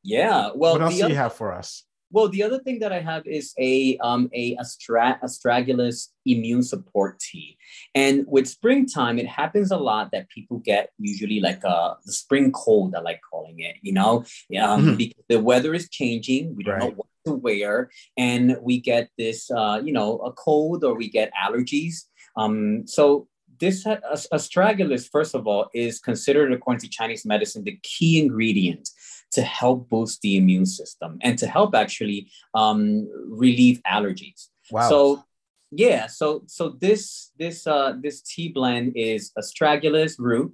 [0.03, 0.49] Yeah.
[0.55, 1.83] Well, what else do you have for us?
[2.11, 7.19] Well, the other thing that I have is a um a astra- astragalus immune support
[7.19, 7.57] tea,
[7.93, 12.51] and with springtime, it happens a lot that people get usually like uh the spring
[12.51, 12.95] cold.
[12.95, 13.75] I like calling it.
[13.81, 14.95] You know, um, mm-hmm.
[14.95, 16.55] because the weather is changing.
[16.55, 16.83] We don't right.
[16.83, 21.09] know what to wear, and we get this uh you know a cold or we
[21.09, 22.05] get allergies.
[22.37, 23.27] Um, so
[23.59, 28.89] this astragalus, first of all, is considered according to Chinese medicine the key ingredient
[29.31, 34.47] to help boost the immune system and to help actually um, relieve allergies.
[34.71, 34.89] Wow.
[34.89, 35.23] So
[35.71, 40.53] yeah, so so this this uh, this tea blend is astragalus root,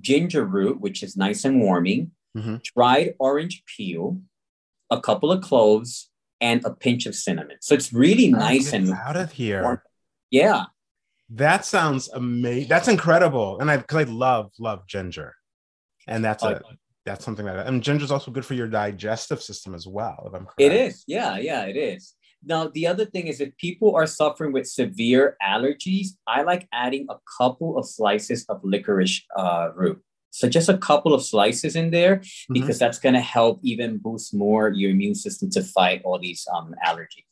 [0.00, 2.56] ginger root, which is nice and warming, mm-hmm.
[2.62, 4.20] dried orange peel,
[4.90, 7.56] a couple of cloves, and a pinch of cinnamon.
[7.60, 9.62] So it's really nice and out of here.
[9.62, 9.80] Warm.
[10.30, 10.64] Yeah.
[11.30, 12.68] That sounds amazing.
[12.68, 13.58] That's incredible.
[13.60, 15.34] And I because I love love ginger.
[16.06, 16.60] And that's oh, a
[17.04, 17.66] that's something that.
[17.66, 20.60] And ginger is also good for your digestive system as well, if I'm correct.
[20.60, 21.04] It is.
[21.06, 22.14] Yeah, yeah, it is.
[22.46, 27.06] Now, the other thing is if people are suffering with severe allergies, I like adding
[27.08, 30.02] a couple of slices of licorice uh, root.
[30.30, 32.54] So just a couple of slices in there mm-hmm.
[32.54, 36.46] because that's going to help even boost more your immune system to fight all these
[36.52, 37.22] um, allergies.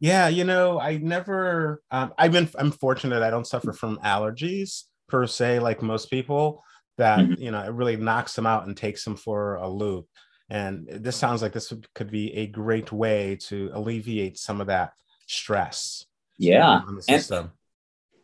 [0.00, 1.82] Yeah, you know, I never.
[1.90, 2.48] Um, I've been.
[2.56, 3.22] I'm fortunate.
[3.22, 6.62] I don't suffer from allergies per se, like most people
[6.98, 7.42] that mm-hmm.
[7.42, 10.06] you know it really knocks them out and takes them for a loop.
[10.50, 14.92] And this sounds like this could be a great way to alleviate some of that
[15.26, 16.04] stress
[16.38, 16.80] yeah.
[17.08, 17.50] and,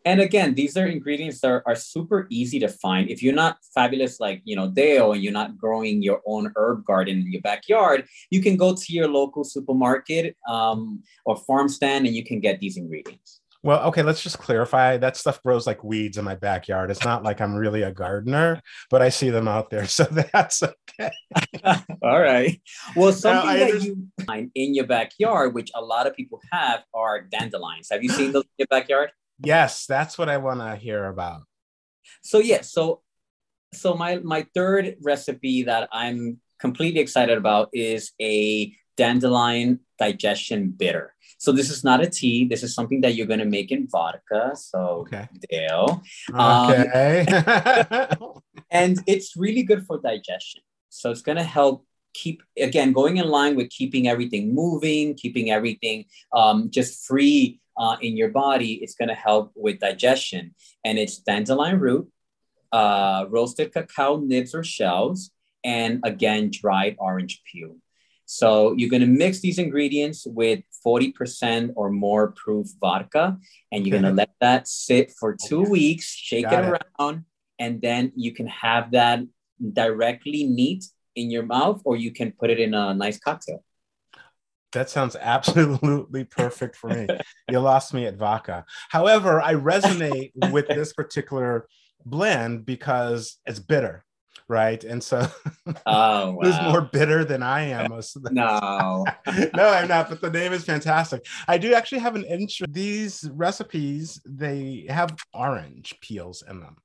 [0.04, 3.10] and again these are ingredients that are, are super easy to find.
[3.10, 6.84] If you're not fabulous like you know dale and you're not growing your own herb
[6.84, 12.06] garden in your backyard you can go to your local supermarket um, or farm stand
[12.06, 14.96] and you can get these ingredients well, okay, let's just clarify.
[14.96, 16.90] That stuff grows like weeds in my backyard.
[16.90, 19.86] It's not like I'm really a gardener, but I see them out there.
[19.90, 21.10] So that's okay.
[22.02, 22.60] All right.
[22.96, 26.84] Well, something now, that you find in your backyard, which a lot of people have,
[26.94, 27.88] are dandelions.
[27.90, 29.10] Have you seen those in your backyard?
[29.42, 31.42] Yes, that's what I want to hear about.
[32.22, 33.02] So yeah, so
[33.74, 41.14] so my my third recipe that I'm completely excited about is a dandelion digestion bitter.
[41.38, 42.46] So this is not a tea.
[42.46, 44.52] This is something that you're going to make in vodka.
[44.54, 45.28] So okay.
[45.50, 46.02] Dale.
[46.34, 47.24] Okay.
[47.26, 50.62] Um, and it's really good for digestion.
[50.90, 55.50] So it's going to help keep again going in line with keeping everything moving, keeping
[55.50, 58.74] everything um, just free uh, in your body.
[58.74, 60.54] It's going to help with digestion.
[60.84, 62.10] And it's dandelion root,
[62.72, 65.30] uh, roasted cacao nibs or shells,
[65.64, 67.76] and again dried orange peel.
[68.32, 73.36] So you're going to mix these ingredients with 40% or more proof vodka,
[73.72, 77.24] and you're going to let that sit for two weeks, shake Got it around,
[77.58, 79.18] and then you can have that
[79.72, 80.84] directly neat
[81.16, 83.64] in your mouth, or you can put it in a nice cocktail.
[84.74, 87.08] That sounds absolutely perfect for me.
[87.48, 88.64] you lost me at vodka.
[88.90, 91.66] However, I resonate with this particular
[92.06, 94.04] blend because it's bitter
[94.48, 94.82] right?
[94.82, 95.26] And so
[95.86, 96.38] oh, wow.
[96.42, 99.04] who's more bitter than I am most of the No.
[99.54, 101.26] no, I'm not, but the name is fantastic.
[101.46, 102.72] I do actually have an interest.
[102.72, 106.76] These recipes, they have orange peels in them.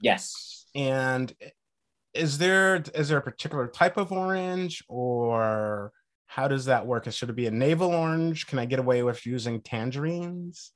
[0.00, 0.66] Yes.
[0.74, 1.32] And
[2.12, 5.92] is there is there a particular type of orange or
[6.26, 7.10] how does that work?
[7.10, 8.46] Should it be a navel orange?
[8.46, 10.72] Can I get away with using tangerines?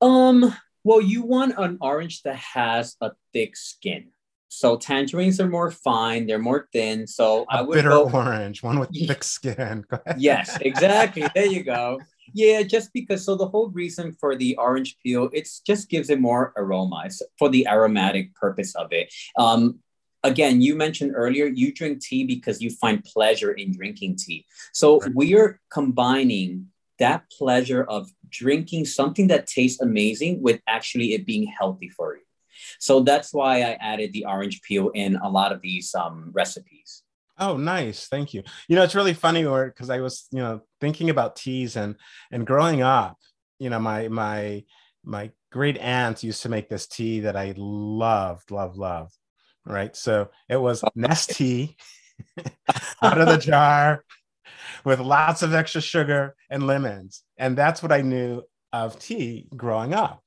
[0.00, 0.54] Um,
[0.84, 4.10] well, you want an orange that has a thick skin.
[4.48, 7.06] So tangerines are more fine, they're more thin.
[7.06, 8.10] So a I would bitter go...
[8.10, 9.84] orange, one with thick skin.
[10.16, 11.26] yes, exactly.
[11.34, 12.00] There you go.
[12.32, 13.24] Yeah, just because.
[13.24, 17.22] So the whole reason for the orange peel, it just gives it more aroma it's
[17.38, 19.12] for the aromatic purpose of it.
[19.38, 19.80] Um,
[20.24, 24.44] again, you mentioned earlier you drink tea because you find pleasure in drinking tea.
[24.72, 25.12] So right.
[25.14, 26.66] we are combining
[26.98, 32.22] that pleasure of drinking something that tastes amazing with actually it being healthy for you.
[32.78, 37.02] So that's why I added the orange peel in a lot of these um, recipes.
[37.38, 38.08] Oh, nice.
[38.08, 38.42] Thank you.
[38.68, 41.96] You know, it's really funny or because I was, you know, thinking about teas and
[42.30, 43.18] and growing up,
[43.58, 44.64] you know, my my
[45.04, 49.14] my great aunt used to make this tea that I loved, loved, loved.
[49.66, 49.94] Right.
[49.94, 51.74] So it was Nestea
[53.02, 54.04] out of the jar
[54.84, 57.22] with lots of extra sugar and lemons.
[57.36, 60.22] And that's what I knew of tea growing up.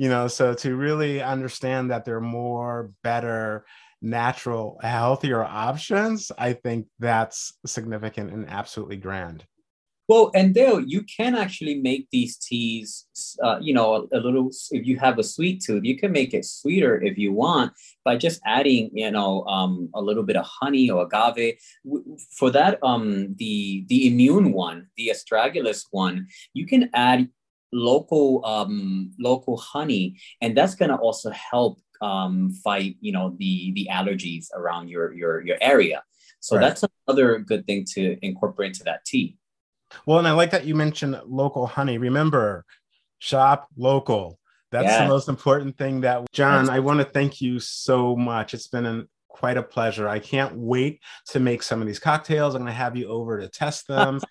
[0.00, 3.66] You know, so to really understand that there are more better
[4.00, 9.44] natural, healthier options, I think that's significant and absolutely grand.
[10.08, 13.06] Well, and Dale, you can actually make these teas,
[13.44, 16.32] uh, you know, a, a, little, if you have a sweet tooth, you can make
[16.32, 20.46] it sweeter if you want by just adding, you know, um, a little bit of
[20.46, 21.58] honey or agave.
[22.38, 27.28] For that, um, the, the immune one, the astragalus one, you can add
[27.72, 33.72] local, um, local honey, and that's going to also help um, fight you know the
[33.72, 36.02] the allergies around your your your area
[36.40, 36.62] so right.
[36.62, 39.36] that's another good thing to incorporate into that tea
[40.06, 42.64] well and i like that you mentioned local honey remember
[43.18, 44.38] shop local
[44.70, 45.00] that's yes.
[45.00, 48.68] the most important thing that john that's- i want to thank you so much it's
[48.68, 49.08] been an
[49.40, 50.06] quite a pleasure.
[50.06, 52.54] I can't wait to make some of these cocktails.
[52.54, 54.20] I'm going to have you over to test them.